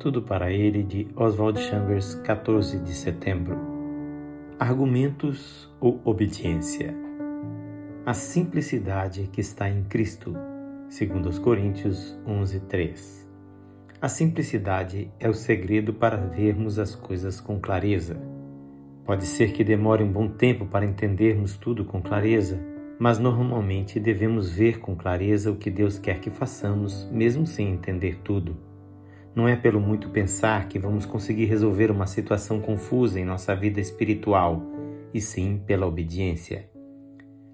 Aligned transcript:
Tudo 0.00 0.22
para 0.22 0.50
ele 0.50 0.82
de 0.82 1.08
Oswald 1.14 1.60
Chambers, 1.60 2.14
14 2.24 2.78
de 2.78 2.94
setembro. 2.94 3.58
Argumentos 4.58 5.70
ou 5.78 6.00
obediência? 6.02 6.94
A 8.06 8.14
simplicidade 8.14 9.28
que 9.30 9.42
está 9.42 9.68
em 9.68 9.84
Cristo, 9.84 10.34
segundo 10.88 11.28
os 11.28 11.38
Coríntios 11.38 12.18
11:3. 12.26 13.28
A 14.00 14.08
simplicidade 14.08 15.12
é 15.20 15.28
o 15.28 15.34
segredo 15.34 15.92
para 15.92 16.16
vermos 16.16 16.78
as 16.78 16.94
coisas 16.94 17.38
com 17.38 17.60
clareza. 17.60 18.18
Pode 19.04 19.26
ser 19.26 19.52
que 19.52 19.62
demore 19.62 20.02
um 20.02 20.10
bom 20.10 20.28
tempo 20.28 20.64
para 20.64 20.86
entendermos 20.86 21.58
tudo 21.58 21.84
com 21.84 22.00
clareza, 22.00 22.58
mas 22.98 23.18
normalmente 23.18 24.00
devemos 24.00 24.50
ver 24.50 24.80
com 24.80 24.96
clareza 24.96 25.52
o 25.52 25.56
que 25.56 25.70
Deus 25.70 25.98
quer 25.98 26.20
que 26.20 26.30
façamos, 26.30 27.06
mesmo 27.12 27.46
sem 27.46 27.68
entender 27.68 28.20
tudo. 28.24 28.69
Não 29.34 29.46
é 29.46 29.54
pelo 29.54 29.80
muito 29.80 30.10
pensar 30.10 30.68
que 30.68 30.78
vamos 30.78 31.06
conseguir 31.06 31.44
resolver 31.44 31.90
uma 31.90 32.06
situação 32.06 32.60
confusa 32.60 33.20
em 33.20 33.24
nossa 33.24 33.54
vida 33.54 33.80
espiritual, 33.80 34.62
e 35.14 35.20
sim 35.20 35.60
pela 35.66 35.86
obediência. 35.86 36.68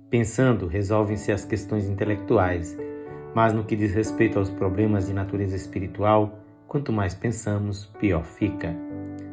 Pensando, 0.09 0.66
resolvem-se 0.66 1.33
as 1.33 1.45
questões 1.45 1.89
intelectuais, 1.89 2.77
mas 3.35 3.52
no 3.52 3.65
que 3.65 3.77
diz 3.77 3.93
respeito 3.93 4.39
aos 4.39 4.49
problemas 4.49 5.07
de 5.07 5.12
natureza 5.12 5.57
espiritual, 5.57 6.39
quanto 6.66 6.93
mais 6.93 7.15
pensamos, 7.15 7.87
pior 7.99 8.24
fica. 8.24 8.74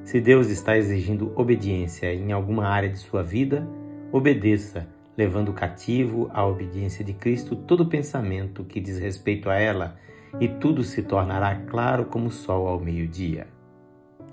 Se 0.03 0.19
Deus 0.19 0.49
está 0.49 0.77
exigindo 0.77 1.31
obediência 1.35 2.13
em 2.13 2.31
alguma 2.31 2.67
área 2.67 2.89
de 2.89 2.97
sua 2.97 3.23
vida, 3.23 3.65
obedeça, 4.11 4.87
levando 5.17 5.53
cativo 5.53 6.29
à 6.33 6.45
obediência 6.45 7.05
de 7.05 7.13
Cristo 7.13 7.55
todo 7.55 7.85
pensamento 7.85 8.65
que 8.65 8.81
diz 8.81 8.99
respeito 8.99 9.49
a 9.49 9.55
ela 9.55 9.95
e 10.39 10.47
tudo 10.47 10.83
se 10.83 11.03
tornará 11.03 11.55
claro 11.55 12.05
como 12.05 12.27
o 12.27 12.31
sol 12.31 12.67
ao 12.67 12.79
meio-dia. 12.79 13.47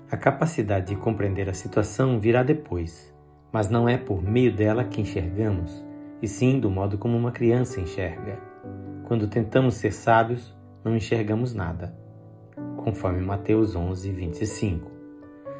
A 0.09 0.17
capacidade 0.17 0.87
de 0.87 0.95
compreender 0.95 1.49
a 1.49 1.53
situação 1.53 2.19
virá 2.19 2.43
depois, 2.43 3.13
mas 3.51 3.69
não 3.69 3.87
é 3.87 3.97
por 3.97 4.21
meio 4.21 4.53
dela 4.53 4.83
que 4.83 5.01
enxergamos, 5.01 5.85
e 6.21 6.27
sim 6.27 6.59
do 6.59 6.69
modo 6.69 6.97
como 6.97 7.17
uma 7.17 7.31
criança 7.31 7.79
enxerga. 7.79 8.39
Quando 9.05 9.27
tentamos 9.27 9.75
ser 9.75 9.91
sábios, 9.91 10.55
não 10.83 10.95
enxergamos 10.95 11.53
nada, 11.53 11.95
conforme 12.77 13.21
Mateus 13.21 13.75
11, 13.75 14.11
25. 14.11 14.91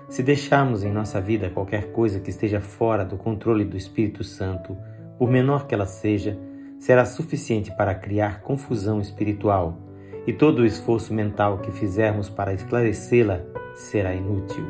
Se 0.10 0.22
deixarmos 0.22 0.84
em 0.84 0.92
nossa 0.92 1.22
vida 1.22 1.50
qualquer 1.50 1.92
coisa 1.92 2.20
que 2.20 2.30
esteja 2.30 2.60
fora 2.60 3.06
do 3.06 3.18
controle 3.18 3.64
do 3.64 3.78
Espírito 3.78 4.24
Santo, 4.24 4.76
por 5.18 5.30
menor 5.30 5.68
que 5.68 5.74
ela 5.74 5.86
seja, 5.86 6.38
será 6.80 7.06
suficiente 7.06 7.72
para 7.78 7.96
criar 7.96 8.42
confusão 8.42 9.00
espiritual 9.00 9.78
e 10.26 10.34
todo 10.34 10.60
o 10.60 10.66
esforço 10.66 11.14
mental 11.14 11.60
que 11.60 11.72
fizermos 11.72 12.30
para 12.30 12.54
esclarecê-la 12.54 13.42
será 13.76 14.14
inútil. 14.14 14.66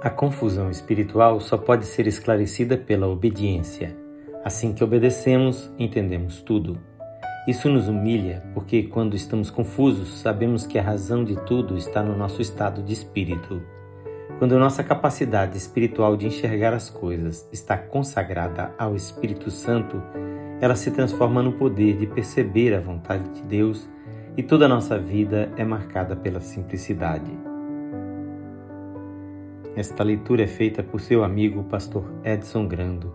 A 0.00 0.10
confusão 0.10 0.70
espiritual 0.70 1.40
só 1.40 1.58
pode 1.58 1.84
ser 1.84 2.06
esclarecida 2.06 2.76
pela 2.76 3.08
obediência. 3.08 3.96
Assim 4.44 4.72
que 4.72 4.84
obedecemos, 4.84 5.72
entendemos 5.78 6.40
tudo. 6.40 6.78
Isso 7.48 7.68
nos 7.68 7.88
humilha, 7.88 8.44
porque 8.54 8.84
quando 8.84 9.16
estamos 9.16 9.50
confusos, 9.50 10.20
sabemos 10.20 10.66
que 10.66 10.78
a 10.78 10.82
razão 10.82 11.24
de 11.24 11.34
tudo 11.44 11.76
está 11.76 12.02
no 12.02 12.16
nosso 12.16 12.40
estado 12.40 12.82
de 12.82 12.92
espírito. 12.92 13.60
Quando 14.38 14.56
nossa 14.56 14.84
capacidade 14.84 15.56
espiritual 15.56 16.16
de 16.16 16.28
enxergar 16.28 16.72
as 16.72 16.88
coisas 16.88 17.48
está 17.52 17.76
consagrada 17.76 18.72
ao 18.78 18.94
Espírito 18.94 19.50
Santo, 19.50 20.00
ela 20.60 20.76
se 20.76 20.92
transforma 20.92 21.42
no 21.42 21.54
poder 21.54 21.96
de 21.96 22.06
perceber 22.06 22.72
a 22.72 22.80
vontade 22.80 23.28
de 23.30 23.42
Deus 23.42 23.88
e 24.38 24.42
toda 24.44 24.66
a 24.66 24.68
nossa 24.68 24.96
vida 24.96 25.50
é 25.56 25.64
marcada 25.64 26.14
pela 26.14 26.38
simplicidade. 26.38 27.36
Esta 29.74 30.04
leitura 30.04 30.44
é 30.44 30.46
feita 30.46 30.80
por 30.80 31.00
seu 31.00 31.24
amigo 31.24 31.64
pastor 31.64 32.04
Edson 32.22 32.68
Grando. 32.68 33.12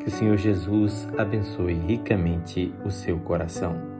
Que 0.00 0.08
o 0.08 0.10
Senhor 0.10 0.38
Jesus 0.38 1.06
abençoe 1.18 1.74
ricamente 1.74 2.74
o 2.86 2.90
seu 2.90 3.18
coração. 3.18 3.91